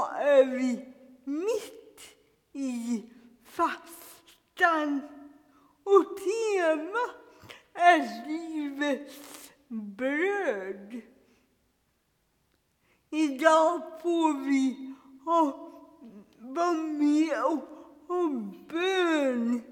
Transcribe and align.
Idag 0.00 0.22
är 0.22 0.44
vi 0.44 0.84
mitt 1.24 2.00
i 2.52 3.04
fastan 3.44 5.00
och 5.84 6.16
temat 6.16 7.54
är 7.74 8.28
livets 8.28 9.50
bröd. 9.68 11.00
Idag 13.10 13.82
får 14.02 14.44
vi 14.44 14.94
ha, 15.24 15.70
vara 16.38 16.72
med 16.72 17.44
och 17.44 17.62
ha 18.08 18.28
bön 18.68 19.62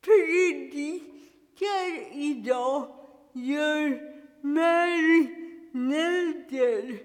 Predikar 0.00 2.12
idag 2.12 2.96
gör 3.32 4.00
Mary 4.40 5.28
Nelder 5.72 7.02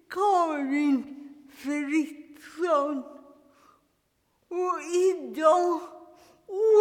Karin 0.10 1.18
Fritzson 1.58 3.04
och 4.48 4.82
idag 4.94 5.82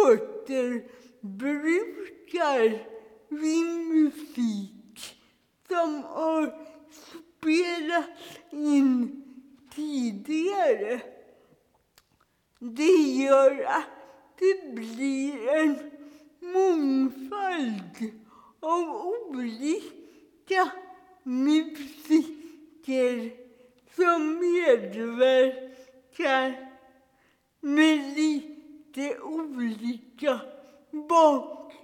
återbrukar 0.05 2.87
vi 3.29 3.63
musik 3.63 5.17
som 5.67 6.03
har 6.03 6.67
spelats 6.91 8.39
in 8.51 9.23
tidigare. 9.75 11.01
Det 12.59 13.23
gör 13.23 13.63
att 13.63 13.89
det 14.39 14.75
blir 14.75 15.47
en 15.47 15.91
mångfald 16.39 18.11
av 18.59 19.05
olika 19.05 20.71
musiker 21.23 23.47
som 23.97 24.39
medverkar 24.39 26.69
med 27.59 28.17
lite 28.17 29.19
olika 29.19 30.41
bakgrund. 31.09 31.75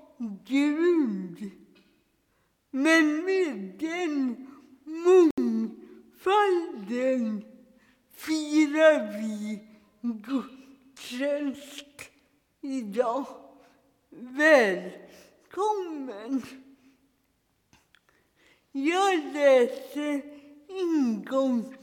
Men 2.71 3.25
med 3.25 3.57
den 3.79 4.47
mångfalden 4.83 7.43
firar 8.11 9.21
vi 9.21 9.59
gudstjänst 10.01 12.01
idag. 12.61 13.25
Välkommen! 14.09 15.01
Jag 18.71 19.33
läser 19.33 20.33
ingångsord 20.73 21.73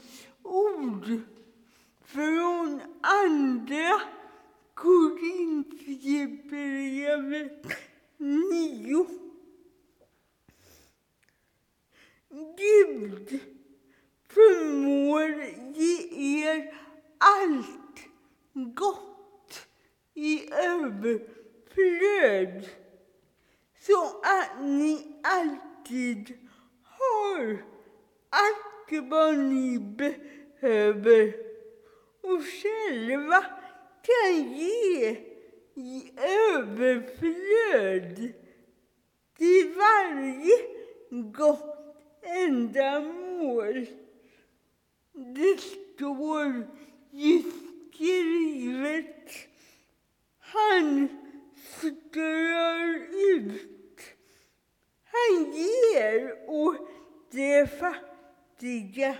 från 2.05 2.81
Andra 3.01 4.01
Korintierbrevet 4.73 7.65
9. 8.17 9.05
Gud 12.57 13.39
förmår 14.27 15.29
ge 15.75 16.09
er 16.43 16.73
allt 17.17 17.99
gott 18.53 19.67
i 20.13 20.51
överflöd 20.91 22.69
så 23.79 24.05
att 24.05 24.61
ni 24.61 25.19
alltid 25.23 26.37
har 26.83 27.63
allt 28.29 29.07
vad 29.09 29.37
ni 29.37 29.79
behöver 29.79 31.33
och 32.21 32.43
själva 32.43 33.45
kan 34.01 34.53
ge 34.53 35.09
i 35.75 36.11
överflöd 36.55 38.33
till 39.37 39.73
varje 39.75 40.57
gott 41.09 41.77
ändamål. 42.21 43.85
Det 45.13 45.61
står 45.61 46.67
ju 47.11 47.43
skrivet. 47.93 49.50
Han 50.53 51.09
strör 51.55 53.07
ut. 53.35 54.01
Han 55.03 55.51
ger 55.51 56.49
åt 56.49 56.89
de 57.31 57.67
fattiga. 57.67 59.17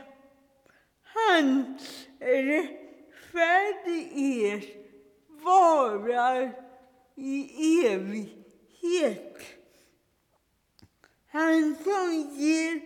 Hans 1.03 2.07
rättfärdighet 2.19 4.63
varar 5.27 6.65
i 7.15 7.49
evighet. 7.87 9.37
Han 11.27 11.75
som 11.83 12.29
ger 12.37 12.81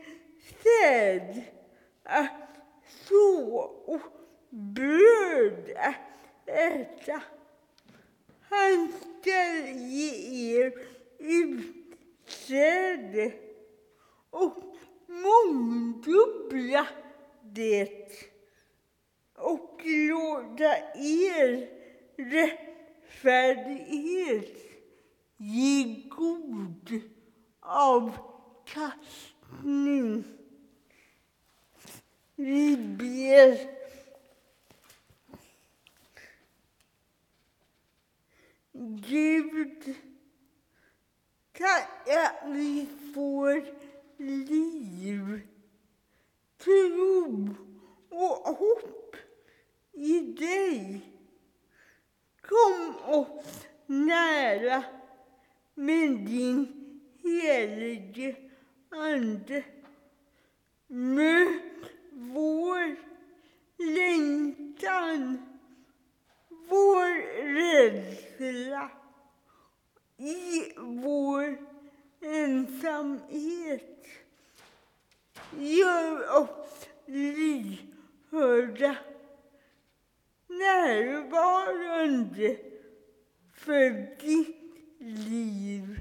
säd 0.63 1.43
att 2.03 2.31
så 3.07 3.55
och 3.85 4.01
bröd 4.49 5.73
att 5.77 6.49
äta. 6.49 7.21
Han 8.55 8.93
skall 8.93 9.57
ge 9.95 10.11
er 10.55 10.67
utsäde 11.19 13.25
och 14.29 14.57
mångdubbla 15.07 16.87
det 17.41 18.09
och 19.35 19.81
låta 19.85 20.77
er 20.95 21.69
rättfärdighet 22.17 24.57
ge 25.37 26.03
god 26.09 27.01
avkastning. 27.61 28.93
Vi 32.35 32.77
ber. 32.77 33.74
Gud, 39.07 39.95
tack 41.51 42.09
att 42.09 42.49
vi 42.49 42.87
får 43.13 43.65
liv, 44.17 45.41
tro 46.57 47.49
och 48.09 48.57
hopp 48.57 49.15
i 49.91 50.19
dig. 50.19 51.01
Kom 52.41 52.95
oss 53.05 53.67
nära 53.85 54.83
med 55.75 56.09
din 56.09 56.67
helige 57.23 58.35
Ande. 58.89 59.63
Möt 60.87 61.91
vår 62.11 62.95
längtan, 63.77 65.54
vår 66.69 67.09
rädsla 67.53 68.91
i 70.17 70.73
vår 70.77 71.57
ensamhet. 72.21 74.07
Gör 75.57 76.41
oss 76.41 76.87
lyhörda, 77.05 78.95
närvarande 80.47 82.57
för 83.53 84.17
ditt 84.21 84.55
liv 84.99 85.99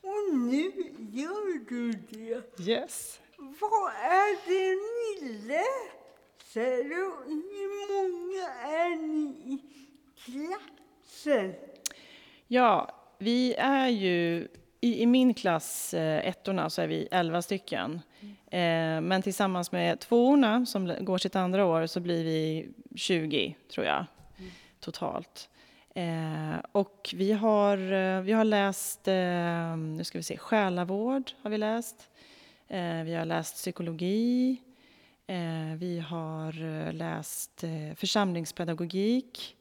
Och 0.00 0.34
nu 0.38 0.72
gör 0.98 1.68
du 1.68 1.92
det. 1.92 2.62
Yes. 2.68 3.20
Vad 3.36 3.92
är 3.94 4.46
det 4.46 4.74
ni 4.74 5.38
klasser 6.52 6.84
och 6.84 7.26
hur 7.26 7.92
många 7.92 8.48
är 8.52 8.96
ni 8.96 9.28
i 9.54 9.60
klassen? 10.24 11.54
Ja, 12.48 12.88
vi 13.18 13.54
är 13.54 13.88
ju 13.88 14.48
i, 14.80 15.02
i 15.02 15.06
min 15.06 15.34
klass, 15.34 15.94
eh, 15.94 16.28
ettorna, 16.28 16.70
så 16.70 16.82
är 16.82 16.86
vi 16.86 17.08
elva 17.10 17.42
stycken. 17.42 18.00
Mm. 18.50 19.08
men 19.08 19.22
tillsammans 19.22 19.72
med 19.72 20.00
tvåorna 20.00 20.66
som 20.66 20.94
går 21.00 21.18
sitt 21.18 21.36
andra 21.36 21.66
år 21.66 21.86
så 21.86 22.00
blir 22.00 22.24
vi 22.24 22.68
20, 22.94 23.56
tror 23.74 23.86
jag, 23.86 24.04
totalt. 24.80 25.48
Eh, 25.94 26.58
och 26.72 27.14
vi 27.14 27.32
har, 27.32 27.92
eh, 27.92 28.20
vi 28.20 28.32
har 28.32 28.44
läst, 28.44 29.08
eh, 29.08 29.76
nu 29.76 30.04
ska 30.04 30.18
vi 30.18 30.22
se, 30.22 30.36
själavård 30.38 31.30
har 31.42 31.50
vi 31.50 31.58
läst. 31.58 32.10
Eh, 32.68 33.02
vi 33.04 33.14
har 33.14 33.24
läst 33.24 33.54
psykologi. 33.54 34.60
Eh, 35.30 35.76
vi 35.76 35.98
har 35.98 36.62
eh, 36.64 36.92
läst 36.92 37.64
eh, 37.64 37.94
församlingspedagogik. 37.96 39.56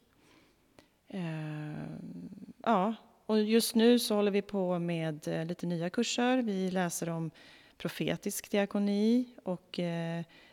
Ja, 2.64 2.96
och 3.26 3.44
just 3.44 3.76
nu 3.76 4.00
så 4.00 4.16
håller 4.16 4.32
vi 4.32 4.42
på 4.42 4.80
med 4.80 5.28
lite 5.48 5.66
nya 5.66 5.90
kurser. 5.90 6.38
Vi 6.38 6.72
läser 6.72 7.10
om 7.10 7.32
profetisk 7.78 8.52
diakoni 8.52 9.26
och 9.44 9.80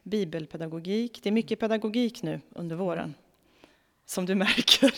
bibelpedagogik. 0.03 1.21
Det 1.23 1.29
är 1.29 1.33
mycket 1.33 1.61
pedagogik 1.61 2.23
nu 2.23 2.41
under 2.51 2.77
våren, 2.77 3.15
som 4.07 4.27
du 4.27 4.35
märker. 4.45 4.95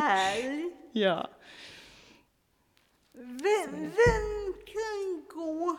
Härligt. 0.00 0.74
ja. 0.92 1.28
Vem, 3.12 3.72
vem 3.72 4.54
kan 4.66 5.24
gå 5.34 5.76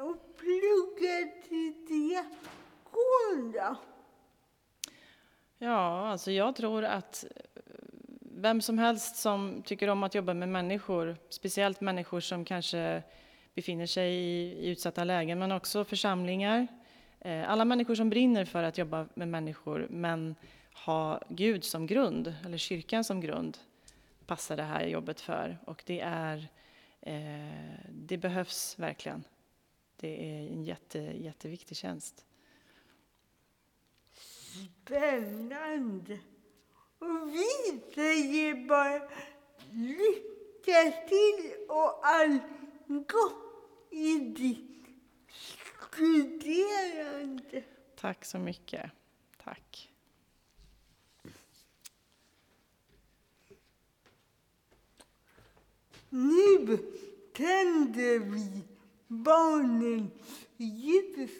och 0.00 0.36
plugga 0.36 1.30
till 1.48 1.86
diakon 1.88 3.52
då? 3.52 3.76
ja, 5.58 6.08
alltså 6.08 6.30
jag 6.30 6.56
tror 6.56 6.84
att 6.84 7.24
eh, 7.24 7.62
vem 8.20 8.60
som 8.60 8.78
helst 8.78 9.16
som 9.16 9.62
tycker 9.64 9.88
om 9.88 10.02
att 10.02 10.14
jobba 10.14 10.34
med 10.34 10.48
människor, 10.48 11.16
speciellt 11.28 11.80
människor 11.80 12.20
som 12.20 12.44
kanske 12.44 13.02
befinner 13.54 13.86
sig 13.86 14.14
i, 14.14 14.52
i 14.52 14.68
utsatta 14.68 15.04
lägen, 15.04 15.38
men 15.38 15.52
också 15.52 15.84
församlingar. 15.84 16.66
Eh, 17.20 17.50
alla 17.50 17.64
människor 17.64 17.94
som 17.94 18.10
brinner 18.10 18.44
för 18.44 18.62
att 18.62 18.78
jobba 18.78 19.06
med 19.14 19.28
människor, 19.28 19.86
men 19.90 20.34
ha 20.86 21.20
Gud 21.28 21.64
som 21.64 21.86
grund, 21.86 22.34
eller 22.44 22.58
kyrkan 22.58 23.04
som 23.04 23.20
grund, 23.20 23.58
passar 24.26 24.56
det 24.56 24.62
här 24.62 24.86
jobbet 24.86 25.20
för. 25.20 25.58
Och 25.64 25.82
det 25.86 26.00
är, 26.00 26.48
eh, 27.00 27.78
det 27.88 28.16
behövs 28.16 28.78
verkligen. 28.78 29.24
Det 29.96 30.30
är 30.30 30.48
en 30.48 30.64
jätte, 30.64 30.98
jätteviktig 30.98 31.76
tjänst. 31.76 32.26
Spännande. 34.84 36.18
Och 36.98 37.28
vi 37.28 37.80
säger 37.94 38.66
bara 38.68 39.08
lycka 39.70 41.06
till 41.08 41.54
och 41.68 42.06
allt 42.06 42.42
gott 42.86 43.44
i 43.90 44.18
ditt 44.18 44.86
studerande. 45.90 47.64
Tack 47.96 48.24
så 48.24 48.38
mycket. 48.38 48.90
Tack. 49.44 49.90
Nu 56.08 56.78
tänder 57.32 58.18
vi 58.18 58.73
barnens 59.08 60.12
ljus. 60.56 61.30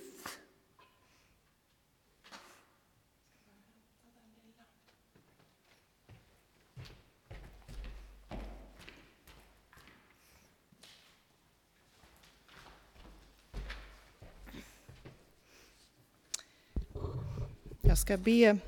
Jag 17.94 17.98
ska 17.98 18.16
be 18.16 18.58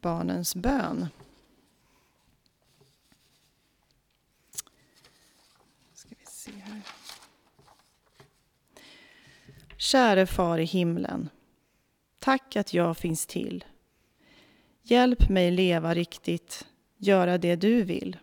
barnens 0.00 0.54
bön. 0.54 1.08
Ska 5.94 6.14
vi 6.18 6.26
se 6.26 6.50
här. 6.50 6.82
Käre 9.82 10.26
far 10.26 10.58
i 10.58 10.64
himlen. 10.64 11.28
Tack 12.18 12.56
att 12.56 12.74
jag 12.74 12.96
finns 12.96 13.26
till. 13.26 13.64
Hjälp 14.82 15.28
mig 15.28 15.50
leva 15.50 15.94
riktigt, 15.94 16.66
göra 16.96 17.38
det 17.38 17.56
du 17.56 17.82
vill. 17.82 18.16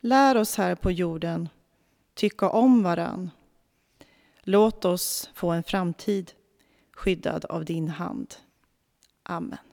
Lär 0.00 0.36
oss 0.36 0.56
här 0.56 0.74
på 0.74 0.90
jorden 0.90 1.48
tycka 2.14 2.48
om 2.48 2.82
varann. 2.82 3.30
Låt 4.40 4.84
oss 4.84 5.30
få 5.34 5.50
en 5.50 5.62
framtid 5.62 6.32
skyddad 6.92 7.44
av 7.44 7.64
din 7.64 7.88
hand. 7.88 8.34
Amen. 9.22 9.69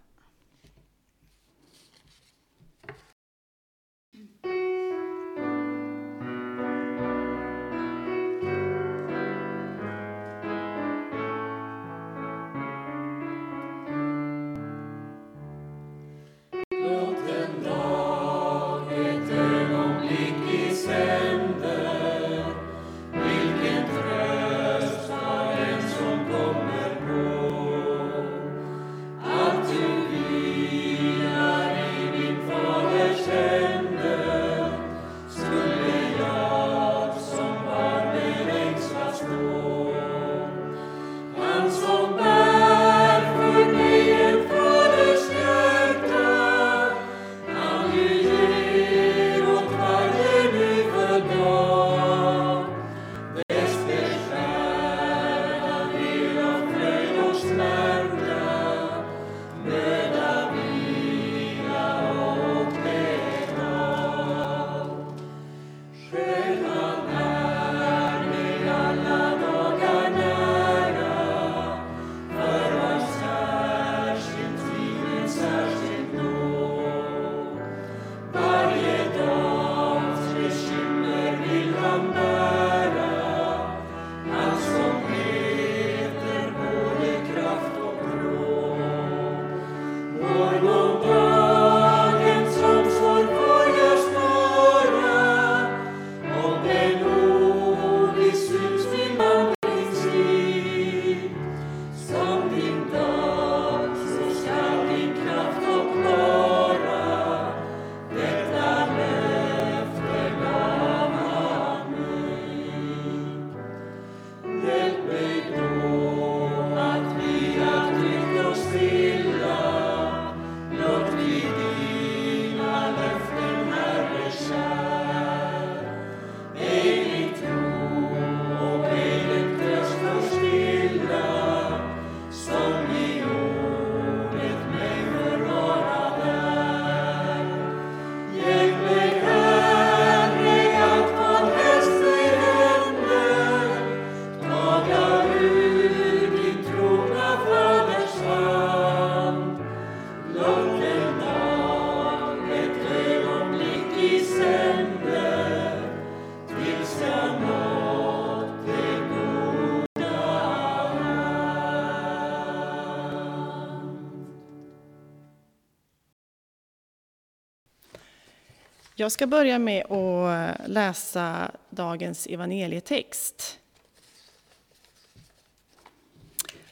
Jag 168.99 169.11
ska 169.11 169.27
börja 169.27 169.59
med 169.59 169.91
att 169.91 170.69
läsa 170.69 171.51
dagens 171.69 172.27
evangelietext. 172.27 173.59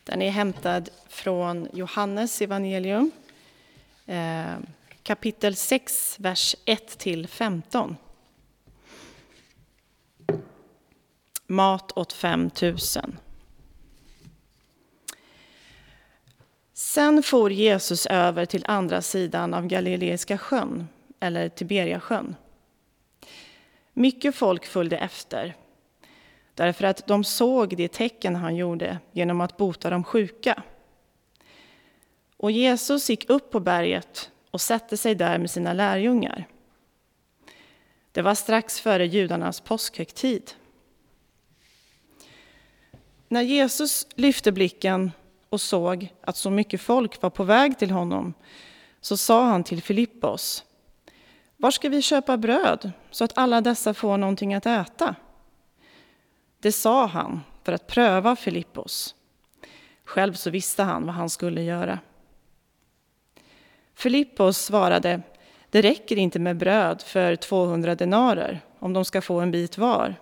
Den 0.03 0.21
är 0.21 0.29
hämtad 0.29 0.89
från 1.07 1.67
Johannes 1.73 2.41
evangelium, 2.41 3.11
eh, 4.05 4.55
kapitel 5.03 5.55
6, 5.55 6.15
vers 6.19 6.55
1 6.65 6.97
15. 7.29 7.97
Mat 11.47 11.91
åt 11.97 12.13
5000. 12.13 13.17
Sen 16.73 17.23
for 17.23 17.51
Jesus 17.51 18.05
över 18.05 18.45
till 18.45 18.65
andra 18.67 19.01
sidan 19.01 19.53
av 19.53 19.67
Galileiska 19.67 20.37
sjön, 20.37 20.87
eller 21.19 21.49
Tiberiasjön. 21.49 22.35
Mycket 23.93 24.35
folk 24.35 24.65
följde 24.65 24.97
efter, 24.97 25.55
därför 26.53 26.85
att 26.85 27.07
de 27.07 27.23
såg 27.23 27.77
de 27.77 27.87
tecken 27.87 28.35
han 28.35 28.55
gjorde 28.55 28.99
genom 29.11 29.41
att 29.41 29.57
bota 29.57 29.89
de 29.89 30.03
sjuka. 30.03 30.63
Och 32.37 32.51
Jesus 32.51 33.09
gick 33.09 33.29
upp 33.29 33.51
på 33.51 33.59
berget 33.59 34.31
och 34.51 34.61
satte 34.61 34.97
sig 34.97 35.15
där 35.15 35.37
med 35.37 35.49
sina 35.49 35.73
lärjungar. 35.73 36.47
Det 38.11 38.21
var 38.21 38.35
strax 38.35 38.79
före 38.79 39.05
judarnas 39.05 39.61
påskhögtid. 39.61 40.51
När 43.27 43.41
Jesus 43.41 44.07
lyfte 44.15 44.51
blicken 44.51 45.11
och 45.49 45.61
såg 45.61 46.13
att 46.21 46.37
så 46.37 46.49
mycket 46.49 46.81
folk 46.81 47.21
var 47.21 47.29
på 47.29 47.43
väg 47.43 47.79
till 47.79 47.91
honom 47.91 48.33
så 49.01 49.17
sa 49.17 49.45
han 49.45 49.63
till 49.63 49.81
Filippos 49.81 50.64
var 51.57 51.71
ska 51.71 51.89
vi 51.89 52.01
köpa 52.01 52.37
bröd 52.37 52.91
så 53.11 53.23
att 53.23 53.37
alla 53.37 53.61
dessa 53.61 53.93
får 53.93 54.17
någonting 54.17 54.53
att 54.53 54.65
äta? 54.65 55.15
Det 56.59 56.71
sa 56.71 57.05
han 57.05 57.41
för 57.63 57.73
att 57.73 57.87
pröva 57.87 58.35
Filippos. 58.35 59.15
Själv 60.03 60.33
så 60.33 60.49
visste 60.49 60.83
han 60.83 61.05
vad 61.05 61.15
han 61.15 61.29
skulle 61.29 61.61
göra. 61.61 61.99
Filippos 63.93 64.57
svarade 64.57 65.21
Det 65.69 65.81
räcker 65.81 66.17
inte 66.17 66.39
med 66.39 66.57
bröd 66.57 67.01
för 67.01 67.35
200 67.35 67.95
denarer 67.95 68.61
om 68.79 68.93
de 68.93 69.05
ska 69.05 69.21
få 69.21 69.39
en 69.39 69.51
bit 69.51 69.77
var. 69.77 70.15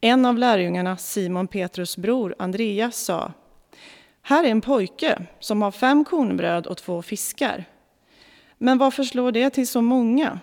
En 0.00 0.26
av 0.26 0.38
lärjungarna, 0.38 0.96
Simon 0.96 1.48
Petrus 1.48 1.96
bror 1.96 2.34
Andreas, 2.38 2.96
sa 2.96 3.32
Här 4.22 4.44
är 4.44 4.48
en 4.48 4.60
pojke 4.60 5.26
som 5.40 5.62
har 5.62 5.70
fem 5.70 6.04
kornbröd 6.04 6.66
och 6.66 6.78
två 6.78 7.02
fiskar. 7.02 7.64
Men 8.62 8.78
varför 8.78 9.04
slår 9.04 9.32
det 9.32 9.50
till 9.50 9.68
så 9.68 9.82
många? 9.82 10.40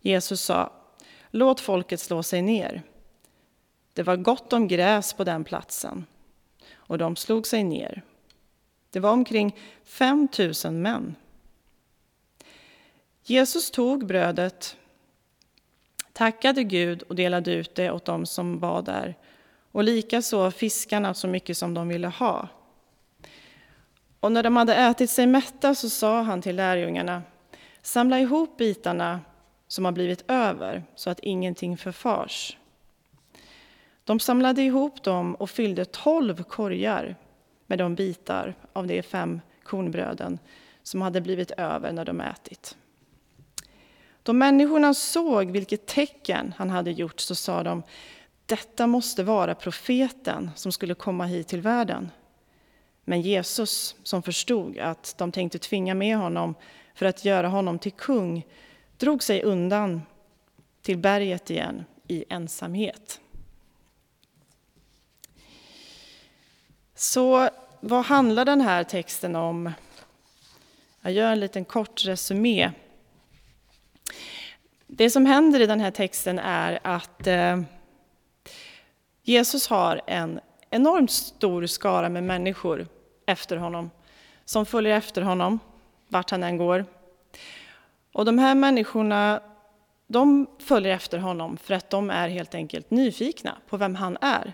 Jesus 0.00 0.40
sa 0.40 0.72
Låt 1.30 1.60
folket 1.60 2.00
slå 2.00 2.22
sig 2.22 2.42
ner. 2.42 2.82
Det 3.92 4.02
var 4.02 4.16
gott 4.16 4.52
om 4.52 4.68
gräs 4.68 5.12
på 5.12 5.24
den 5.24 5.44
platsen, 5.44 6.06
och 6.74 6.98
de 6.98 7.16
slog 7.16 7.46
sig 7.46 7.64
ner. 7.64 8.02
Det 8.90 9.00
var 9.00 9.12
omkring 9.12 9.56
fem 9.84 10.28
tusen 10.28 10.82
män. 10.82 11.14
Jesus 13.22 13.70
tog 13.70 14.06
brödet 14.06 14.76
tackade 16.12 16.64
Gud 16.64 17.02
och 17.02 17.14
delade 17.14 17.52
ut 17.52 17.74
det 17.74 17.90
åt 17.90 18.04
dem 18.04 18.26
som 18.26 18.58
var 18.58 18.82
där, 18.82 19.14
och 19.72 19.84
likaså 19.84 20.50
fiskarna 20.50 21.14
så 21.14 21.28
mycket 21.28 21.56
som 21.56 21.74
de 21.74 21.88
ville 21.88 22.08
ha. 22.08 22.48
Och 24.20 24.32
när 24.32 24.42
de 24.42 24.56
hade 24.56 24.74
ätit 24.74 25.10
sig 25.10 25.26
mätta 25.26 25.74
så 25.74 25.90
sa 25.90 26.22
han 26.22 26.42
till 26.42 26.56
lärjungarna, 26.56 27.22
samla 27.82 28.20
ihop 28.20 28.56
bitarna 28.56 29.20
som 29.68 29.84
har 29.84 29.92
blivit 29.92 30.24
över, 30.30 30.84
så 30.94 31.10
att 31.10 31.20
ingenting 31.20 31.76
förfars. 31.76 32.56
De 34.04 34.20
samlade 34.20 34.62
ihop 34.62 35.02
dem 35.02 35.34
och 35.34 35.50
fyllde 35.50 35.84
tolv 35.84 36.42
korgar 36.42 37.16
med 37.66 37.78
de 37.78 37.94
bitar 37.94 38.54
av 38.72 38.86
de 38.86 39.02
fem 39.02 39.40
kornbröden 39.62 40.38
som 40.82 41.02
hade 41.02 41.20
blivit 41.20 41.50
över 41.50 41.92
när 41.92 42.04
de 42.04 42.20
ätit. 42.20 42.76
Då 44.22 44.32
människorna 44.32 44.94
såg 44.94 45.50
vilket 45.50 45.86
tecken 45.86 46.54
han 46.56 46.70
hade 46.70 46.90
gjort 46.90 47.20
så 47.20 47.34
sa 47.34 47.62
de 47.62 47.82
detta 48.46 48.86
måste 48.86 49.22
vara 49.22 49.54
profeten 49.54 50.50
som 50.54 50.72
skulle 50.72 50.94
komma 50.94 51.24
hit 51.24 51.48
till 51.48 51.60
världen. 51.60 52.10
Men 53.08 53.20
Jesus, 53.20 53.96
som 54.02 54.22
förstod 54.22 54.78
att 54.78 55.14
de 55.18 55.32
tänkte 55.32 55.58
tvinga 55.58 55.94
med 55.94 56.16
honom 56.16 56.54
för 56.94 57.06
att 57.06 57.24
göra 57.24 57.48
honom 57.48 57.78
till 57.78 57.92
kung, 57.92 58.46
drog 58.96 59.22
sig 59.22 59.42
undan 59.42 60.02
till 60.82 60.98
berget 60.98 61.50
igen 61.50 61.84
i 62.08 62.24
ensamhet. 62.28 63.20
Så 66.94 67.48
vad 67.80 68.04
handlar 68.04 68.44
den 68.44 68.60
här 68.60 68.84
texten 68.84 69.36
om? 69.36 69.72
Jag 71.00 71.12
gör 71.12 71.32
en 71.32 71.40
liten 71.40 71.64
kort 71.64 72.04
resumé. 72.04 72.70
Det 74.86 75.10
som 75.10 75.26
händer 75.26 75.60
i 75.60 75.66
den 75.66 75.80
här 75.80 75.90
texten 75.90 76.38
är 76.38 76.78
att 76.82 77.26
eh, 77.26 77.60
Jesus 79.22 79.68
har 79.68 80.00
en 80.06 80.40
enormt 80.70 81.10
stor 81.10 81.66
skara 81.66 82.08
med 82.08 82.24
människor 82.24 82.88
efter 83.28 83.56
honom, 83.56 83.90
som 84.44 84.66
följer 84.66 84.96
efter 84.96 85.22
honom 85.22 85.58
vart 86.08 86.30
han 86.30 86.42
än 86.42 86.56
går. 86.56 86.86
Och 88.12 88.24
de 88.24 88.38
här 88.38 88.54
människorna 88.54 89.40
de 90.06 90.46
följer 90.58 90.94
efter 90.94 91.18
honom 91.18 91.56
för 91.56 91.74
att 91.74 91.90
de 91.90 92.10
är 92.10 92.28
helt 92.28 92.54
enkelt 92.54 92.90
nyfikna 92.90 93.58
på 93.68 93.76
vem 93.76 93.94
han 93.94 94.18
är. 94.20 94.52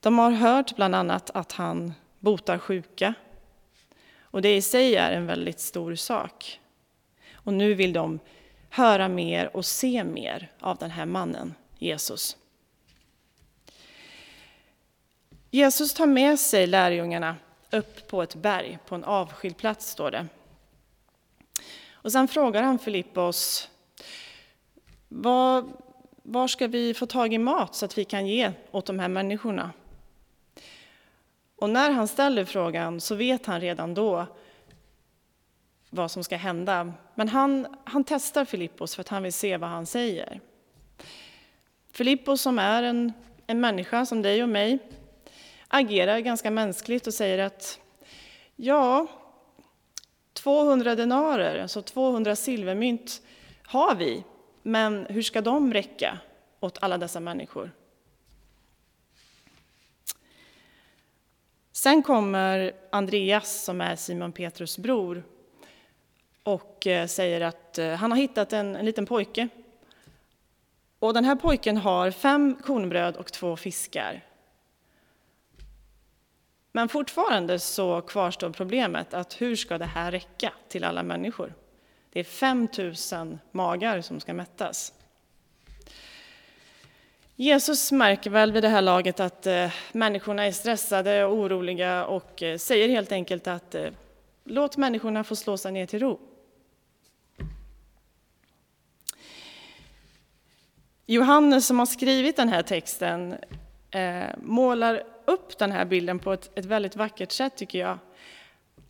De 0.00 0.18
har 0.18 0.30
hört 0.30 0.76
bland 0.76 0.94
annat 0.94 1.30
att 1.30 1.52
han 1.52 1.92
botar 2.18 2.58
sjuka. 2.58 3.14
Och 4.20 4.42
det 4.42 4.56
i 4.56 4.62
sig 4.62 4.96
är 4.96 5.12
en 5.12 5.26
väldigt 5.26 5.60
stor 5.60 5.94
sak. 5.94 6.60
Och 7.34 7.54
nu 7.54 7.74
vill 7.74 7.92
de 7.92 8.18
höra 8.70 9.08
mer 9.08 9.56
och 9.56 9.64
se 9.64 10.04
mer 10.04 10.50
av 10.60 10.76
den 10.76 10.90
här 10.90 11.06
mannen, 11.06 11.54
Jesus. 11.78 12.36
Jesus 15.50 15.94
tar 15.94 16.06
med 16.06 16.38
sig 16.38 16.66
lärjungarna 16.66 17.36
upp 17.70 18.08
på 18.08 18.22
ett 18.22 18.34
berg, 18.34 18.78
på 18.86 18.94
en 18.94 19.04
avskild 19.04 19.56
plats, 19.56 19.90
står 19.90 20.10
det. 20.10 20.26
Och 21.92 22.12
sen 22.12 22.28
frågar 22.28 22.62
han 22.62 22.78
Filippos, 22.78 23.68
var, 25.08 25.64
var 26.22 26.48
ska 26.48 26.66
vi 26.66 26.94
få 26.94 27.06
tag 27.06 27.34
i 27.34 27.38
mat 27.38 27.74
så 27.74 27.84
att 27.84 27.98
vi 27.98 28.04
kan 28.04 28.26
ge 28.26 28.52
åt 28.70 28.86
de 28.86 28.98
här 28.98 29.08
människorna? 29.08 29.70
Och 31.56 31.70
när 31.70 31.90
han 31.90 32.08
ställer 32.08 32.44
frågan 32.44 33.00
så 33.00 33.14
vet 33.14 33.46
han 33.46 33.60
redan 33.60 33.94
då 33.94 34.26
vad 35.90 36.10
som 36.10 36.24
ska 36.24 36.36
hända. 36.36 36.92
Men 37.14 37.28
han, 37.28 37.76
han 37.84 38.04
testar 38.04 38.44
Filippos 38.44 38.94
för 38.94 39.00
att 39.00 39.08
han 39.08 39.22
vill 39.22 39.32
se 39.32 39.56
vad 39.56 39.70
han 39.70 39.86
säger. 39.86 40.40
Filippos 41.92 42.42
som 42.42 42.58
är 42.58 42.82
en, 42.82 43.12
en 43.46 43.60
människa 43.60 44.06
som 44.06 44.22
dig 44.22 44.42
och 44.42 44.48
mig 44.48 44.78
agerar 45.70 46.18
ganska 46.18 46.50
mänskligt 46.50 47.06
och 47.06 47.14
säger 47.14 47.38
att 47.38 47.80
ja, 48.56 49.06
200 50.32 50.94
denarer, 50.94 51.62
alltså 51.62 51.82
200 51.82 52.36
silvermynt 52.36 53.22
har 53.62 53.94
vi, 53.94 54.24
men 54.62 55.06
hur 55.06 55.22
ska 55.22 55.40
de 55.40 55.72
räcka 55.72 56.18
åt 56.60 56.78
alla 56.82 56.98
dessa 56.98 57.20
människor? 57.20 57.70
Sen 61.72 62.02
kommer 62.02 62.72
Andreas 62.90 63.64
som 63.64 63.80
är 63.80 63.96
Simon 63.96 64.32
Petrus 64.32 64.78
bror 64.78 65.22
och 66.42 66.86
eh, 66.86 67.06
säger 67.06 67.40
att 67.40 67.78
eh, 67.78 67.90
han 67.90 68.10
har 68.10 68.18
hittat 68.18 68.52
en, 68.52 68.76
en 68.76 68.84
liten 68.84 69.06
pojke. 69.06 69.48
Och 70.98 71.14
den 71.14 71.24
här 71.24 71.36
pojken 71.36 71.76
har 71.76 72.10
fem 72.10 72.54
kornbröd 72.64 73.16
och 73.16 73.32
två 73.32 73.56
fiskar. 73.56 74.24
Men 76.72 76.88
fortfarande 76.88 77.58
så 77.58 78.00
kvarstår 78.00 78.50
problemet 78.50 79.14
att 79.14 79.40
hur 79.40 79.56
ska 79.56 79.78
det 79.78 79.84
här 79.84 80.10
räcka 80.10 80.52
till 80.68 80.84
alla 80.84 81.02
människor? 81.02 81.54
Det 82.12 82.20
är 82.20 82.24
5000 82.24 83.38
magar 83.52 84.00
som 84.00 84.20
ska 84.20 84.34
mättas. 84.34 84.92
Jesus 87.36 87.92
märker 87.92 88.30
väl 88.30 88.52
vid 88.52 88.62
det 88.62 88.68
här 88.68 88.82
laget 88.82 89.20
att 89.20 89.46
eh, 89.46 89.72
människorna 89.92 90.46
är 90.46 90.52
stressade 90.52 91.24
och 91.24 91.34
oroliga 91.34 92.04
och 92.04 92.42
eh, 92.42 92.58
säger 92.58 92.88
helt 92.88 93.12
enkelt 93.12 93.46
att 93.46 93.74
eh, 93.74 93.90
låt 94.44 94.76
människorna 94.76 95.24
få 95.24 95.36
slå 95.36 95.56
sig 95.56 95.72
ner 95.72 95.86
till 95.86 96.00
ro. 96.00 96.20
Johannes 101.06 101.66
som 101.66 101.78
har 101.78 101.86
skrivit 101.86 102.36
den 102.36 102.48
här 102.48 102.62
texten 102.62 103.36
målar 104.36 105.02
upp 105.32 105.58
den 105.58 105.72
här 105.72 105.84
bilden 105.84 106.18
på 106.18 106.32
ett, 106.32 106.58
ett 106.58 106.64
väldigt 106.64 106.96
vackert 106.96 107.32
sätt 107.32 107.56
tycker 107.56 107.78
jag. 107.78 107.98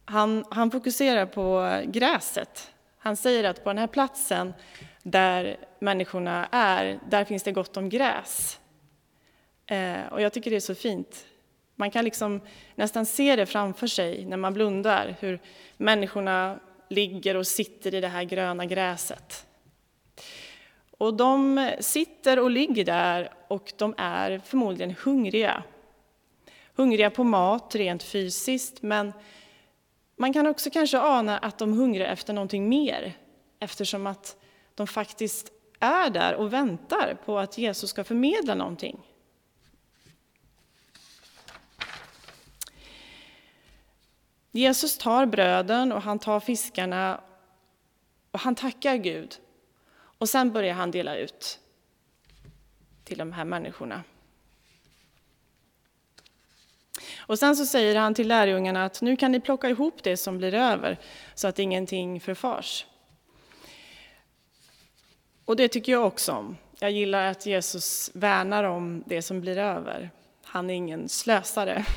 Han, 0.05 0.44
han 0.50 0.70
fokuserar 0.70 1.26
på 1.26 1.81
gräset. 1.87 2.70
Han 2.98 3.16
säger 3.16 3.44
att 3.44 3.64
på 3.64 3.70
den 3.70 3.79
här 3.79 3.87
platsen 3.87 4.55
där 5.03 5.57
människorna 5.79 6.48
är, 6.53 7.00
där 7.11 7.24
finns 7.24 7.42
det 7.42 7.53
gott 7.53 7.76
om 7.76 7.88
gräs. 7.88 8.61
Eh, 9.66 10.07
och 10.11 10.20
jag 10.20 10.33
tycker 10.33 10.50
det 10.50 10.57
är 10.57 10.61
så 10.61 10.74
fint. 10.74 11.26
Man 11.76 11.90
kan 11.90 12.05
liksom 12.05 12.40
nästan 12.74 13.07
se 13.07 13.37
det 13.37 13.46
framför 13.46 13.87
sig 13.87 14.24
när 14.24 14.37
man 14.37 14.55
blundar, 14.55 15.16
hur 15.20 15.40
människorna 15.76 16.61
ligger 16.88 17.37
och 17.37 17.46
sitter 17.46 17.94
i 17.94 18.00
det 18.00 18.09
här 18.09 18.24
gröna 18.24 18.66
gräset. 18.66 19.46
Och 20.98 21.14
de 21.14 21.70
sitter 21.81 22.38
och 22.38 22.50
ligger 22.50 22.85
där 22.85 23.33
och 23.48 23.72
de 23.76 23.94
är 23.98 24.40
förmodligen 24.44 24.94
hungriga. 25.05 25.62
Hungriga 26.81 27.11
på 27.11 27.25
mat 27.25 27.75
rent 27.75 28.03
fysiskt, 28.03 28.83
men 28.83 29.12
man 30.16 30.33
kan 30.33 30.47
också 30.47 30.71
kanske 30.71 30.99
ana 30.99 31.38
att 31.38 31.59
de 31.59 31.73
hungrar 31.73 32.05
efter 32.05 32.33
någonting 32.33 32.69
mer, 32.69 33.16
eftersom 33.59 34.07
att 34.07 34.37
de 34.75 34.87
faktiskt 34.87 35.53
är 35.81 36.11
där 36.11 36.35
och 36.35 36.53
väntar 36.53 37.19
på 37.25 37.38
att 37.38 37.59
Jesus 37.59 37.90
ska 37.90 38.05
förmedla 38.05 38.55
någonting. 38.55 39.01
Jesus 44.51 44.99
tar 44.99 45.27
bröden 45.27 45.93
och 45.93 46.03
han 46.03 46.19
tar 46.19 46.40
fiskarna 46.40 47.21
och 48.31 48.40
han 48.40 48.55
tackar 48.55 48.97
Gud. 48.97 49.37
Och 49.95 50.29
sen 50.29 50.53
börjar 50.53 50.75
han 50.75 50.90
dela 50.90 51.16
ut 51.16 51.59
till 53.05 53.19
de 53.19 53.33
här 53.33 53.45
människorna. 53.45 54.03
Och 57.31 57.38
sen 57.38 57.57
så 57.57 57.66
säger 57.66 57.97
han 57.97 58.14
till 58.14 58.29
lärjungarna 58.29 58.85
att 58.85 59.03
nu 59.03 59.16
kan 59.16 59.33
ni 59.33 59.40
plocka 59.40 59.69
ihop 59.69 60.03
det 60.03 60.16
som 60.16 60.38
blir 60.38 60.55
över 60.55 60.99
så 61.35 61.49
att 61.49 61.59
ingenting 61.59 62.21
förfars. 62.21 62.87
Och 65.45 65.57
det 65.57 65.69
tycker 65.69 65.93
jag 65.93 66.07
också 66.07 66.33
om. 66.33 66.57
Jag 66.79 66.90
gillar 66.90 67.27
att 67.27 67.47
Jesus 67.47 68.11
värnar 68.14 68.64
om 68.64 69.03
det 69.07 69.23
som 69.23 69.40
blir 69.40 69.59
över. 69.59 70.11
Han 70.45 70.71
är 70.71 70.75
ingen 70.75 71.09
slösare. 71.09 71.85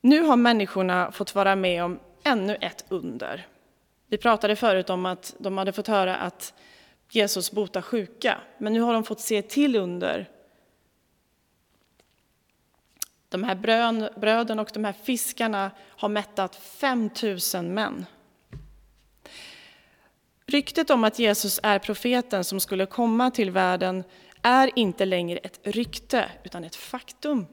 Nu 0.00 0.22
har 0.22 0.36
människorna 0.36 1.12
fått 1.12 1.34
vara 1.34 1.56
med 1.56 1.84
om 1.84 1.98
ännu 2.24 2.54
ett 2.60 2.84
under. 2.88 3.46
Vi 4.06 4.18
pratade 4.18 4.56
förut 4.56 4.90
om 4.90 5.06
att 5.06 5.34
de 5.38 5.58
hade 5.58 5.72
fått 5.72 5.86
höra 5.86 6.16
att 6.16 6.54
Jesus 7.10 7.50
botar 7.50 7.82
sjuka, 7.82 8.40
men 8.58 8.72
nu 8.72 8.80
har 8.80 8.92
de 8.92 9.04
fått 9.04 9.20
se 9.20 9.42
till 9.42 9.76
under. 9.76 10.30
De 13.28 13.44
här 13.44 13.54
bröden 14.16 14.58
och 14.58 14.70
de 14.74 14.84
här 14.84 14.92
fiskarna 14.92 15.70
har 15.78 16.08
mättat 16.08 16.56
5000 16.56 17.74
män. 17.74 18.06
Ryktet 20.46 20.90
om 20.90 21.04
att 21.04 21.18
Jesus 21.18 21.60
är 21.62 21.78
profeten 21.78 22.44
som 22.44 22.60
skulle 22.60 22.86
komma 22.86 23.30
till 23.30 23.50
världen 23.50 24.04
är 24.42 24.70
inte 24.78 25.04
längre 25.04 25.38
ett 25.38 25.60
rykte, 25.62 26.30
utan 26.44 26.64
ett 26.64 26.76
faktum. 26.76 27.46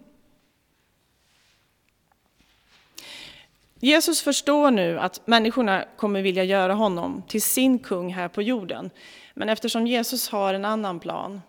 Jesus 3.79 4.21
förstår 4.21 4.71
nu 4.71 4.99
att 4.99 5.27
människorna 5.27 5.85
kommer 5.97 6.21
vilja 6.21 6.43
göra 6.43 6.73
honom 6.73 7.23
till 7.27 7.41
sin 7.41 7.79
kung 7.79 8.13
här 8.13 8.27
på 8.27 8.41
jorden. 8.41 8.89
Men 9.37 9.49
eftersom 9.49 9.87
Jesus 9.87 10.29
har 10.29 10.53
en 10.53 10.65
annan 10.65 10.99
plan 10.99 11.41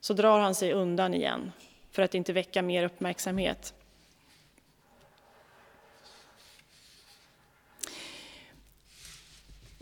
så 0.00 0.14
drar 0.14 0.40
han 0.40 0.54
sig 0.54 0.72
undan 0.72 1.14
igen 1.14 1.52
för 1.90 2.02
att 2.02 2.14
inte 2.14 2.32
väcka 2.32 2.62
mer 2.62 2.84
uppmärksamhet. 2.84 3.74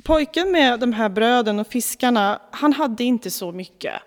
Pojken 0.03 0.53
med 0.53 0.81
de 0.81 0.93
här 0.93 1.09
bröden 1.09 1.59
och 1.59 1.67
fiskarna, 1.67 2.41
han 2.51 2.73
hade 2.73 3.05
inte 3.05 3.31
så 3.31 3.53
mycket. 3.53 4.03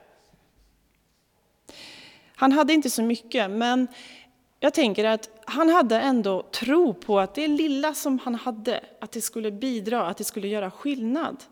Han 2.35 2.51
hade 2.51 2.73
inte 2.73 2.89
så 2.89 3.01
mycket, 3.01 3.51
men 3.51 3.87
jag 4.59 4.73
tänker 4.73 5.05
att 5.05 5.29
han 5.45 5.69
hade 5.69 5.99
ändå 5.99 6.43
tro 6.43 6.93
på 6.93 7.19
att 7.19 7.35
det 7.35 7.47
lilla 7.47 7.93
som 7.93 8.19
han 8.19 8.35
hade, 8.35 8.83
att 9.01 9.11
det 9.11 9.21
skulle 9.21 9.51
bidra, 9.51 10.07
att 10.07 10.17
det 10.17 10.23
skulle 10.23 10.47
göra 10.47 10.71
skillnad. 10.71 11.43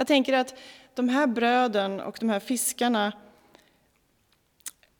Jag 0.00 0.06
tänker 0.06 0.32
att 0.32 0.54
de 0.94 1.08
här 1.08 1.26
bröden 1.26 2.00
och 2.00 2.16
de 2.20 2.28
här 2.28 2.40
fiskarna, 2.40 3.12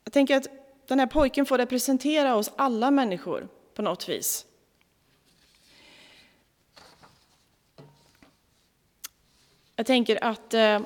jag 0.04 0.12
tänker 0.12 0.36
att 0.36 0.46
den 0.88 0.98
här 0.98 1.06
pojken 1.06 1.46
får 1.46 1.58
representera 1.58 2.34
oss 2.34 2.52
alla 2.56 2.90
människor 2.90 3.48
på 3.74 3.82
något 3.82 4.08
vis. 4.08 4.46
Jag 9.76 9.86
tänker 9.86 10.24
att 10.24 10.54
eh, 10.54 10.80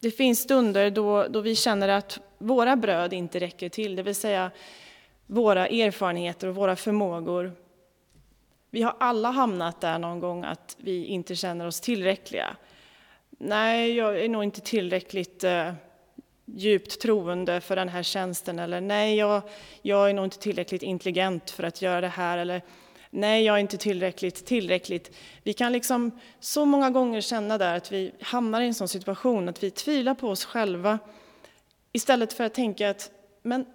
det 0.00 0.10
finns 0.10 0.40
stunder 0.40 0.90
då, 0.90 1.26
då 1.28 1.40
vi 1.40 1.56
känner 1.56 1.88
att 1.88 2.20
våra 2.38 2.76
bröd 2.76 3.12
inte 3.12 3.40
räcker 3.40 3.68
till, 3.68 3.96
det 3.96 4.02
vill 4.02 4.14
säga 4.14 4.50
våra 5.26 5.66
erfarenheter 5.66 6.48
och 6.48 6.54
våra 6.54 6.76
förmågor. 6.76 7.52
Vi 8.70 8.82
har 8.82 8.96
alla 9.00 9.30
hamnat 9.30 9.80
där 9.80 9.98
någon 9.98 10.20
gång 10.20 10.44
att 10.44 10.76
vi 10.80 11.04
inte 11.04 11.36
känner 11.36 11.66
oss 11.66 11.80
tillräckliga. 11.80 12.56
Nej, 13.44 13.94
jag 13.94 14.20
är 14.24 14.28
nog 14.28 14.44
inte 14.44 14.60
tillräckligt 14.60 15.44
eh, 15.44 15.72
djupt 16.44 17.00
troende 17.00 17.60
för 17.60 17.76
den 17.76 17.88
här 17.88 18.02
tjänsten, 18.02 18.58
eller 18.58 18.80
nej, 18.80 19.16
jag, 19.16 19.42
jag 19.82 20.10
är 20.10 20.14
nog 20.14 20.26
inte 20.26 20.38
tillräckligt 20.38 20.82
intelligent 20.82 21.50
för 21.50 21.62
att 21.62 21.82
göra 21.82 22.00
det 22.00 22.08
här, 22.08 22.38
eller 22.38 22.62
nej, 23.10 23.44
jag 23.44 23.56
är 23.56 23.60
inte 23.60 23.76
tillräckligt 23.76 24.46
tillräckligt. 24.46 25.16
Vi 25.42 25.52
kan 25.52 25.72
liksom 25.72 26.20
så 26.40 26.64
många 26.64 26.90
gånger 26.90 27.20
känna 27.20 27.58
där 27.58 27.76
att 27.76 27.92
vi 27.92 28.12
hamnar 28.20 28.60
i 28.60 28.66
en 28.66 28.74
sån 28.74 28.88
situation 28.88 29.48
att 29.48 29.62
vi 29.62 29.70
tvivlar 29.70 30.14
på 30.14 30.28
oss 30.28 30.44
själva 30.44 30.98
istället 31.92 32.32
för 32.32 32.44
att 32.44 32.54
tänka 32.54 32.90
att 32.90 33.10
men 33.42 33.66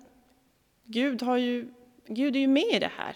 Gud, 0.85 1.21
har 1.21 1.37
ju, 1.37 1.73
Gud 2.07 2.35
är 2.35 2.39
ju 2.39 2.47
med 2.47 2.73
i 2.73 2.79
det 2.79 2.91
här. 2.97 3.15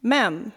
Men 0.00 0.52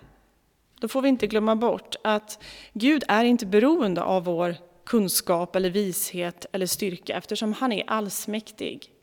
då 0.80 0.88
får 0.88 1.02
vi 1.02 1.10
inte 1.10 1.28
glömma 1.28 1.56
bort 1.56 1.96
att 2.04 2.44
Gud 2.74 3.04
är 3.08 3.24
inte 3.24 3.46
beroende 3.46 4.04
av 4.04 4.24
vår 4.24 4.56
kunskap 4.86 5.56
eller 5.56 5.70
vishet 5.70 6.46
eller 6.52 6.66
styrka 6.66 7.18
eftersom 7.18 7.54
han 7.54 7.72
är 7.72 7.84
allsmäktig. 7.88 8.94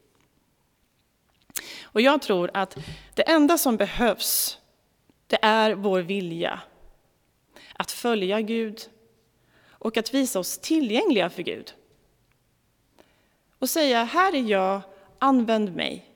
Och 1.83 2.01
jag 2.01 2.23
tror 2.23 2.51
att 2.55 2.79
det 3.15 3.23
enda 3.23 3.59
som 3.59 3.77
behövs, 3.77 4.59
det 5.27 5.39
är 5.43 5.75
vår 5.75 6.01
vilja 6.01 6.61
att 7.73 7.91
följa 7.91 8.41
Gud 8.41 8.81
och 9.69 9.97
att 9.97 10.15
visa 10.15 10.39
oss 10.39 10.59
tillgängliga 10.59 11.31
för 11.31 11.43
Gud. 11.43 11.75
Och 13.59 13.71
säga, 13.71 14.05
här 14.05 14.35
är 14.35 14.43
jag, 14.43 14.81
använd 15.19 15.77
mig. 15.77 16.14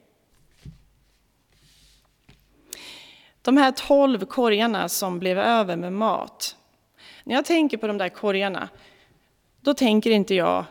De 3.48 3.56
här 3.56 3.72
tolv 3.72 4.24
korgarna 4.24 4.88
som 4.88 5.18
blev 5.18 5.38
över 5.38 5.76
med 5.76 5.92
mat. 5.92 6.56
När 7.24 7.34
jag 7.34 7.44
tänker 7.44 7.76
på 7.76 7.86
de 7.86 7.98
där 7.98 8.08
korgarna, 8.08 8.68
då 9.60 9.74
tänker 9.74 10.10
inte 10.10 10.34
jag 10.34 10.64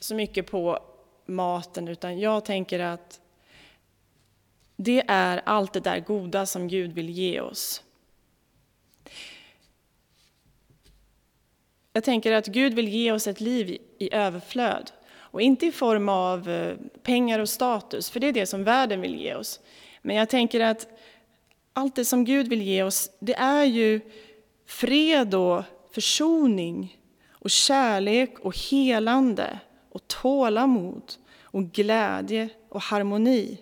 så 0.00 0.14
mycket 0.14 0.50
på 0.50 0.78
maten, 1.26 1.88
utan 1.88 2.18
jag 2.18 2.44
tänker 2.44 2.78
att 2.78 3.20
det 4.76 5.04
är 5.08 5.42
allt 5.44 5.72
det 5.72 5.80
där 5.80 6.00
goda 6.00 6.46
som 6.46 6.68
Gud 6.68 6.92
vill 6.92 7.10
ge 7.10 7.40
oss. 7.40 7.82
Jag 11.92 12.04
tänker 12.04 12.32
att 12.32 12.46
Gud 12.46 12.74
vill 12.74 12.88
ge 12.88 13.12
oss 13.12 13.26
ett 13.26 13.40
liv 13.40 13.78
i 13.98 14.14
överflöd. 14.14 14.90
Och 15.14 15.40
inte 15.40 15.66
i 15.66 15.72
form 15.72 16.08
av 16.08 16.50
eh, 16.50 16.76
pengar 17.02 17.38
och 17.38 17.48
status, 17.48 18.10
för 18.10 18.20
det 18.20 18.26
är 18.26 18.32
det 18.32 18.46
som 18.46 18.64
världen 18.64 19.00
vill 19.00 19.20
ge 19.20 19.34
oss. 19.34 19.60
Men 20.02 20.16
jag 20.16 20.28
tänker 20.28 20.60
att 20.60 20.86
allt 21.78 21.94
det 21.94 22.04
som 22.04 22.24
Gud 22.24 22.48
vill 22.48 22.62
ge 22.62 22.82
oss, 22.82 23.10
det 23.18 23.34
är 23.34 23.64
ju 23.64 24.00
fred 24.66 25.34
och 25.34 25.64
försoning 25.92 26.98
och 27.30 27.50
kärlek 27.50 28.38
och 28.38 28.56
helande 28.56 29.60
och 29.90 30.08
tålamod 30.08 31.12
och 31.42 31.62
glädje 31.62 32.48
och 32.68 32.82
harmoni. 32.82 33.58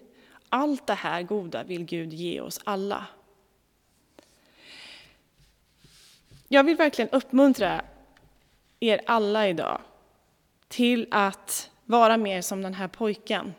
Allt 0.48 0.86
det 0.86 0.94
här 0.94 1.22
goda 1.22 1.62
vill 1.62 1.84
Gud 1.84 2.12
ge 2.12 2.40
oss 2.40 2.60
alla. 2.64 3.06
Jag 6.48 6.64
vill 6.64 6.76
verkligen 6.76 7.10
uppmuntra 7.10 7.84
er 8.80 9.00
alla 9.06 9.48
idag 9.48 9.80
till 10.68 11.06
att 11.10 11.70
vara 11.84 12.16
mer 12.16 12.42
som 12.42 12.62
den 12.62 12.74
här 12.74 12.88
pojken. 12.88 13.54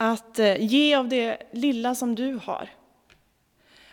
Att 0.00 0.38
eh, 0.38 0.56
ge 0.60 0.94
av 0.94 1.08
det 1.08 1.42
lilla 1.52 1.94
som 1.94 2.14
du 2.14 2.40
har. 2.44 2.70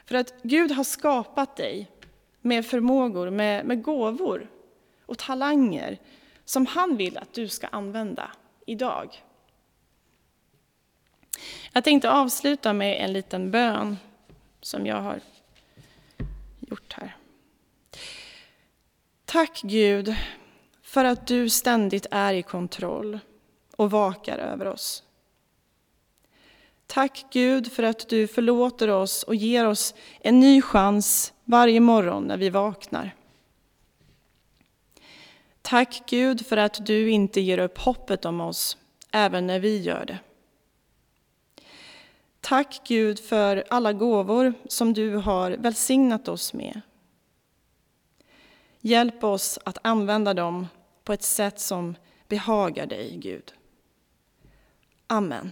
För 0.06 0.16
att 0.16 0.34
Gud 0.44 0.72
har 0.72 0.84
skapat 0.84 1.56
dig 1.56 1.92
med 2.42 2.66
förmågor, 2.66 3.30
med, 3.30 3.66
med 3.66 3.84
gåvor 3.84 4.50
och 5.06 5.18
talanger 5.18 6.00
som 6.46 6.66
han 6.66 6.98
vill 6.98 7.18
att 7.18 7.34
du 7.34 7.48
ska 7.48 7.68
använda 7.68 8.32
idag. 8.66 9.24
Jag 11.74 11.84
tänkte 11.84 12.12
avsluta 12.12 12.74
med 12.74 13.06
en 13.06 13.14
liten 13.14 13.52
bön 13.52 13.98
som 14.62 14.86
jag 14.86 15.02
har 15.02 15.20
gjort 16.60 16.94
här. 16.94 17.16
Tack 19.26 19.62
Gud 19.64 20.16
för 20.82 21.06
att 21.06 21.28
du 21.28 21.50
ständigt 21.50 22.06
är 22.12 22.34
i 22.34 22.44
kontroll 22.44 23.20
och 23.76 23.92
vakar 23.92 24.38
över 24.38 24.66
oss. 24.66 25.05
Tack 26.88 27.26
Gud 27.32 27.72
för 27.72 27.84
att 27.84 28.10
du 28.10 28.28
förlåter 28.28 28.88
oss 28.88 29.24
och 29.24 29.36
ger 29.36 29.68
oss 29.68 29.96
en 30.20 30.40
ny 30.40 30.62
chans 30.62 31.34
varje 31.44 31.80
morgon 31.80 32.24
när 32.24 32.38
vi 32.38 32.50
vaknar. 32.50 33.16
Tack 35.62 36.04
Gud 36.10 36.46
för 36.46 36.58
att 36.58 36.86
du 36.86 37.10
inte 37.10 37.42
ger 37.42 37.58
upp 37.58 37.78
hoppet 37.78 38.26
om 38.26 38.42
oss, 38.42 38.78
även 39.12 39.48
när 39.48 39.60
vi 39.60 39.82
gör 39.82 40.06
det. 40.06 40.20
Tack 42.42 42.82
Gud 42.88 43.20
för 43.20 43.64
alla 43.70 43.94
gåvor 43.94 44.54
som 44.68 44.94
du 44.94 45.16
har 45.16 45.52
välsignat 45.52 46.28
oss 46.28 46.54
med. 46.54 46.82
Hjälp 48.82 49.24
oss 49.24 49.60
att 49.66 49.78
använda 49.82 50.34
dem 50.34 50.68
på 51.04 51.14
ett 51.14 51.24
sätt 51.24 51.60
som 51.60 51.96
behagar 52.28 52.86
dig, 52.86 53.18
Gud. 53.18 53.54
Amen. 55.08 55.52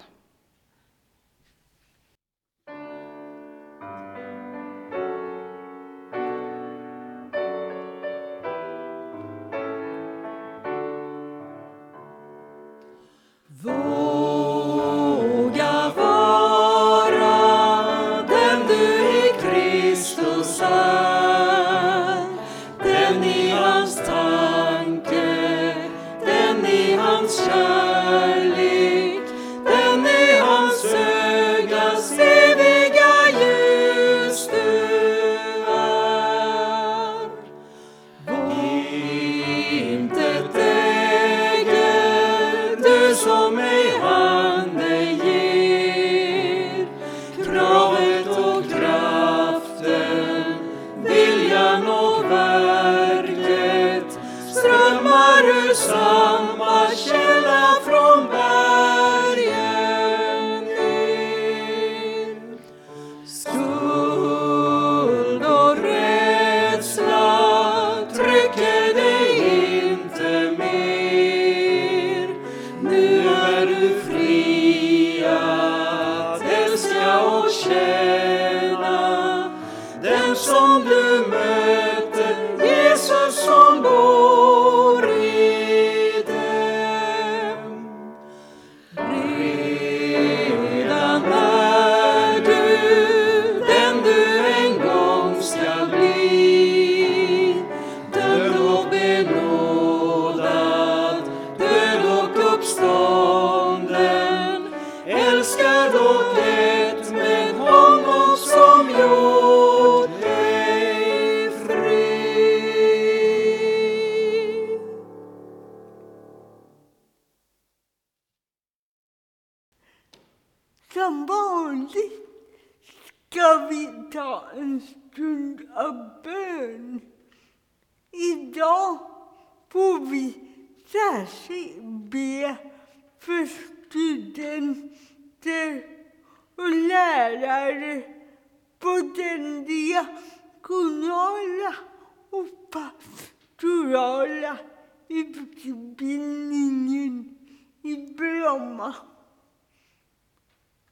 Mamma. 148.59 148.95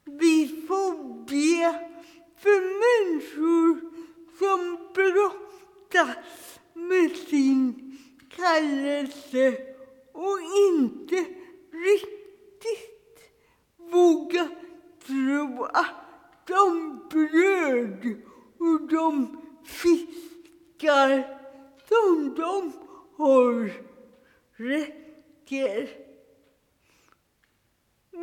Vi 0.06 0.66
får 0.68 0.94
be 1.26 1.90
för 2.38 2.62
människor 2.84 3.82
som 4.40 4.78
brottas 4.94 6.60
med 6.74 7.12
sin 7.12 7.98
kallelse 8.36 9.58
och 10.12 10.40
inte 10.70 11.16
riktigt 11.72 12.92
vågar 13.78 14.48
tro 15.06 15.64
att 15.64 15.96
de 16.48 17.00
bröd 17.10 18.22
och 18.60 18.88
de 18.88 19.42
fiskar 19.66 21.38
som 21.88 22.36
de 22.36 22.72
har 23.18 23.72
räcker. 24.56 26.01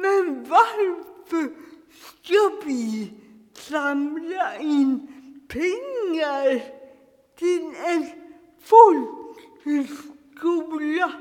Men 0.01 0.45
varför 0.45 1.51
ska 1.91 2.51
vi 2.65 3.13
samla 3.53 4.59
in 4.59 5.09
pengar 5.49 6.63
till 7.37 7.75
en 7.85 8.07
folkhögskola 8.61 11.13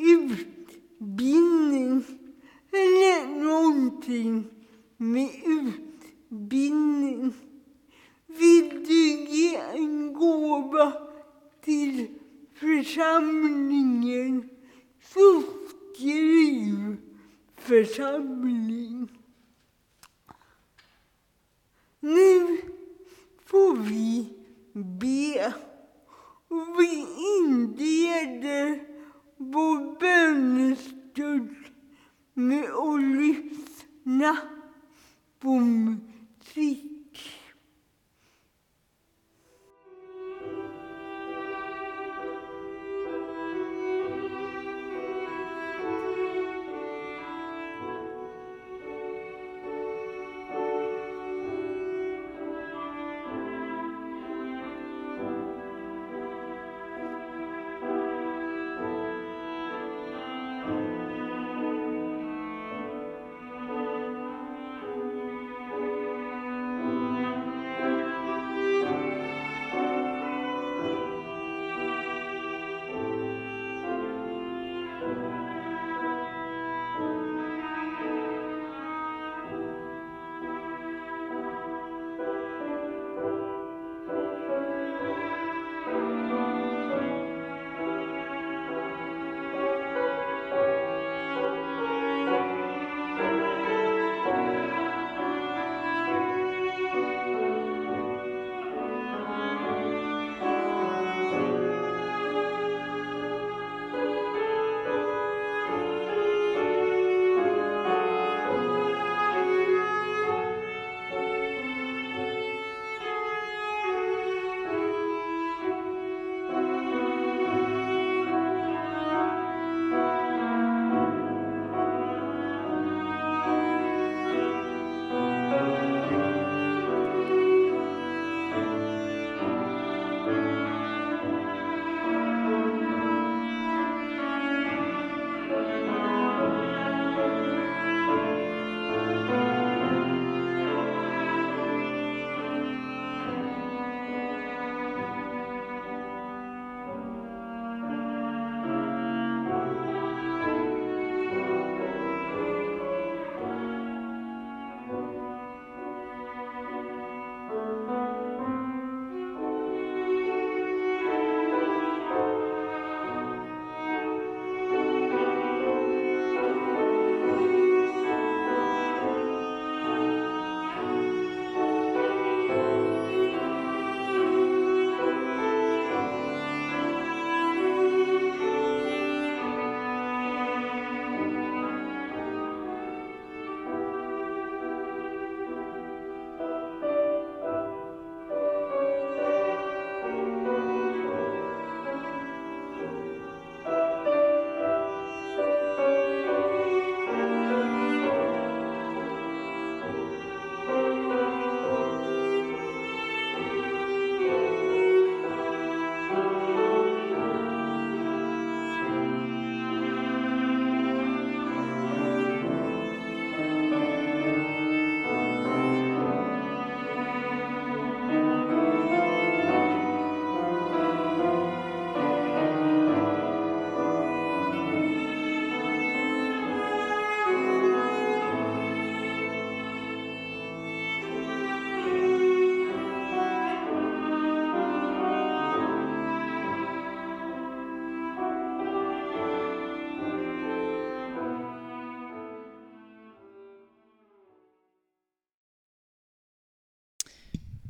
utbildning 0.00 2.04
eller 2.72 3.26
någonting 3.44 4.44
med 4.96 5.30
utbildning. 5.46 7.32
Vill 8.26 8.84
du 8.86 9.24
ge 9.24 9.56
en 9.56 10.12
gåva 10.12 10.92
till 11.64 12.06
församlingen 12.54 14.48
så 15.02 15.42
skriv 15.94 16.96
församling. 17.56 19.08
Nu 22.00 22.58
får 23.44 23.76
vi 23.76 24.28
be. 24.72 25.54
Och 26.48 26.66
vi 26.78 27.06
inleder 27.38 28.97
vår 29.38 29.98
bönestund 30.00 31.54
med 32.34 32.64
att 32.64 33.02
lyssna 33.02 34.38
på 35.38 35.60
musik. 35.60 36.97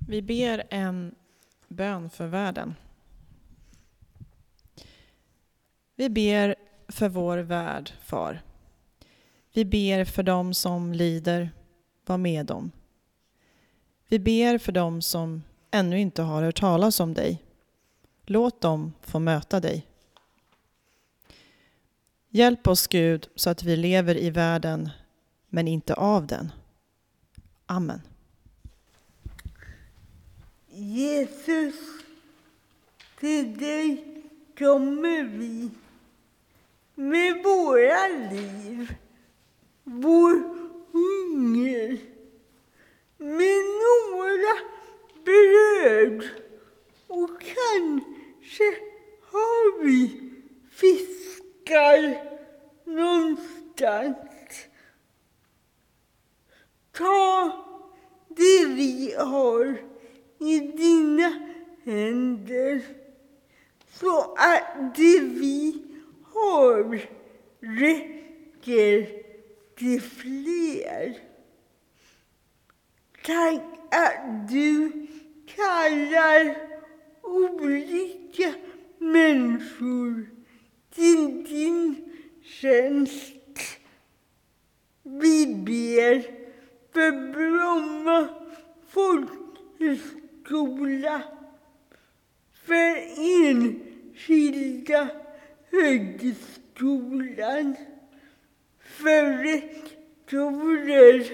Vi 0.09 0.22
ber 0.22 0.62
en 0.70 1.14
bön 1.68 2.11
för 2.11 2.26
världen. 2.26 2.74
Vi 5.96 6.09
ber 6.11 6.54
för 6.88 7.09
vår 7.09 7.38
värld, 7.38 7.92
Far. 8.00 8.42
Vi 9.52 9.64
ber 9.64 10.04
för 10.04 10.22
dem 10.22 10.54
som 10.54 10.92
lider, 10.92 11.50
var 12.06 12.18
med 12.18 12.46
dem. 12.46 12.70
Vi 14.09 14.18
ber 14.18 14.59
för 14.59 14.72
dem 14.72 15.02
som 15.02 15.42
ännu 15.70 16.00
inte 16.00 16.22
har 16.22 16.42
hört 16.42 16.61
talas 16.61 17.00
om 17.00 17.14
dig. 17.14 17.42
Låt 18.26 18.61
dem 18.61 18.92
få 19.02 19.18
möta 19.18 19.61
dig. 19.61 19.86
Hjälp 22.28 22.66
oss 22.66 22.86
Gud 22.86 23.28
så 23.34 23.50
att 23.50 23.62
vi 23.62 23.76
lever 23.76 24.16
i 24.16 24.30
världen 24.30 24.90
men 25.48 25.68
inte 25.68 25.94
av 25.94 26.26
den. 26.26 26.52
Amen. 27.66 28.00
Jesus, 30.81 31.74
till 33.20 33.59
dig 33.59 34.05
kommer 34.59 35.22
vi 35.22 35.70
med 36.95 37.43
våra 37.45 38.09
liv, 38.09 38.95
vår 39.85 40.33
hunger, 40.93 41.99
med 43.16 43.64
några 43.83 44.55
bröd 45.24 46.29
och 47.07 47.31
kanske 47.41 48.74
har 49.31 49.83
vi 49.85 50.20
fiskar 50.70 52.24
någonstans. 52.85 54.16
Ta 56.93 57.53
det 58.29 58.64
vi 58.66 59.14
har 59.18 59.88
i 60.39 60.59
dina 60.59 61.32
händer 61.84 62.82
så 63.93 64.34
att 64.34 64.95
det 64.97 65.20
vi 65.20 65.82
har 66.24 67.01
räcker 67.61 69.09
till 69.76 70.03
fler. 70.03 71.18
Tack 73.24 73.62
att 73.91 74.49
du 74.51 75.07
kallar 75.47 76.57
olika 77.22 78.55
människor 78.99 80.26
till 80.95 81.45
din 81.45 81.95
tjänst. 82.43 83.34
Vi 85.03 85.47
ber 85.47 86.22
för 86.93 87.32
Bromma 87.32 88.28
folkhögskola, 88.89 90.18
för 92.64 92.96
enskilda 93.49 95.09
högskolan, 95.70 97.76
för 98.80 99.44
rektorer, 99.44 101.24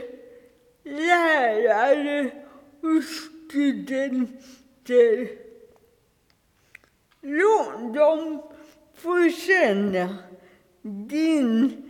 lärare 0.82 2.30
och 2.80 3.04
studenter. 3.04 4.08
Låt 7.20 7.94
dem 7.94 8.42
få 8.94 9.30
känna 9.30 10.16
din 10.82 11.82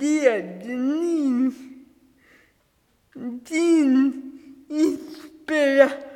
ledning, 0.00 1.54
din 3.48 4.22
inspiration. 4.68 6.11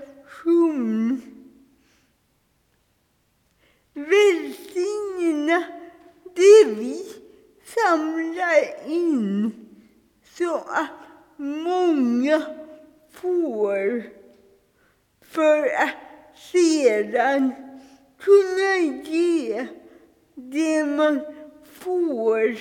Välsigna 3.95 5.65
det 6.35 6.65
vi 6.65 7.05
samlar 7.65 8.89
in 8.91 9.53
så 10.25 10.57
att 10.57 10.91
många 11.37 12.43
får 13.11 14.05
för 15.21 15.63
att 15.63 15.95
sedan 16.53 17.53
kunna 18.19 19.03
ge 19.05 19.67
det 20.35 20.85
man 20.85 21.21
får 21.65 22.59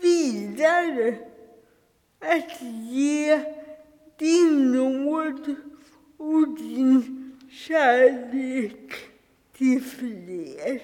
vidare. 0.00 1.14
Att 2.20 2.62
ge 2.90 3.40
din 4.18 4.72
nåd 4.72 5.54
och 6.18 6.48
din 6.48 7.32
kärlek 7.50 8.94
till 9.52 9.82
fler. 9.82 10.82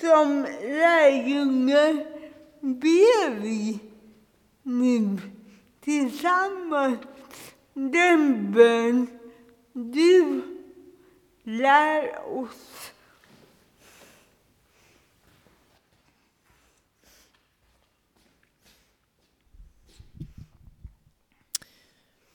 Som 0.00 0.46
lärjungar 0.62 2.06
ber 2.60 3.40
vi 3.40 3.80
nu 4.62 5.18
tillsammans 5.80 6.98
den 7.74 8.52
bön 8.52 9.06
du 9.72 10.42
lär 11.42 12.36
oss. 12.38 12.92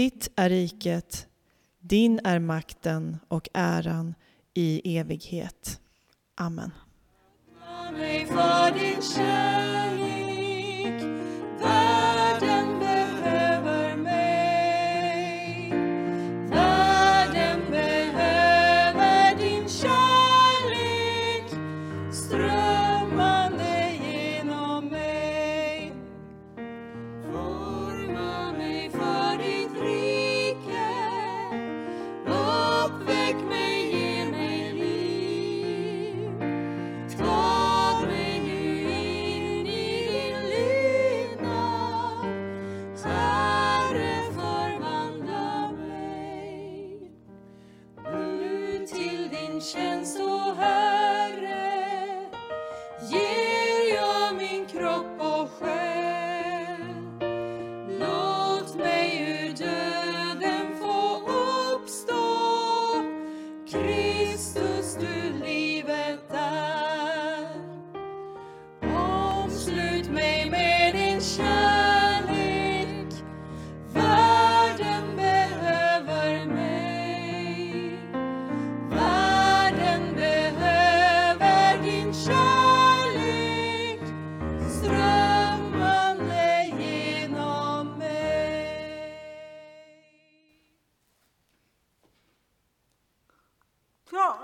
Ditt 0.00 0.28
är 0.36 0.48
riket, 0.48 1.26
din 1.80 2.20
är 2.24 2.38
makten 2.38 3.18
och 3.28 3.48
äran 3.54 4.14
i 4.54 4.98
evighet. 4.98 5.80
Amen. 6.34 6.70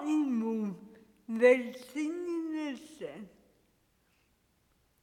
Emot 0.09 0.77
välsignelsen. 1.27 3.29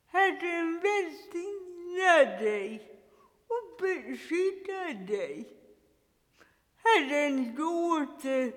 Herren 0.07 0.79
välsignar 0.79 2.39
dig 2.39 2.99
och 3.47 3.77
beskyddar 3.79 5.07
dig. 5.07 5.47
Herren 6.75 7.55
låter 7.55 8.53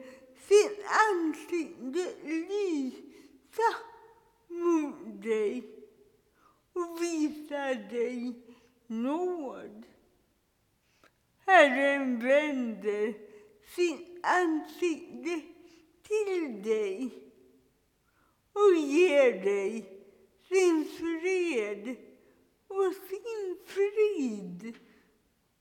sin 0.49 0.76
ansikte 1.11 2.14
lysa 2.24 3.76
mot 4.49 5.22
dig 5.22 5.62
och 6.72 7.03
visar 7.03 7.74
dig 7.90 8.34
nåd. 8.86 9.86
Herren 11.47 12.18
vänder 12.18 13.14
sin 13.74 14.20
ansikte 14.22 15.56
till 16.07 16.63
dig 16.63 17.11
och 18.53 18.77
ger 18.77 19.45
dig 19.45 19.97
sin 20.49 20.85
fred 20.85 21.97
och 22.69 22.95
sin 23.09 23.59
frid 23.67 24.77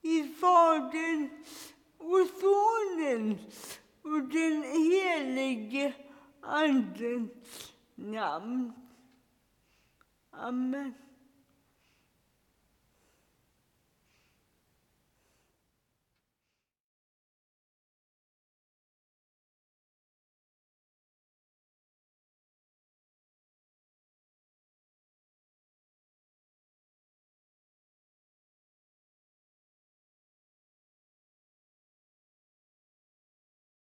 i 0.01 0.23
Faderns 0.23 1.73
och 1.97 2.27
Sonens 2.39 3.79
och 4.01 4.21
den 4.21 4.63
helige 4.63 5.93
Andens 6.41 7.73
namn. 7.95 8.73
Amen. 10.31 11.04